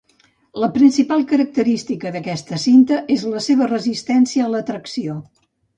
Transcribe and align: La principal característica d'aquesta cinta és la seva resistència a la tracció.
La 0.61 0.69
principal 0.77 1.25
característica 1.33 2.13
d'aquesta 2.15 2.61
cinta 2.67 3.01
és 3.19 3.29
la 3.35 3.47
seva 3.51 3.71
resistència 3.77 4.49
a 4.49 4.53
la 4.57 4.67
tracció. 4.73 5.25